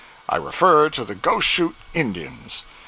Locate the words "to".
0.89-1.05